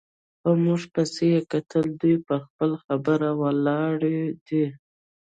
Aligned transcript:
په 0.41 0.49
موږ 0.63 0.81
پسې 0.93 1.25
یې 1.33 1.41
کتل، 1.51 1.85
دوی 2.01 2.15
پر 2.27 2.37
خپله 2.47 2.75
خبره 2.85 3.29
ولاړې 3.41 4.19
دي. 4.45 4.65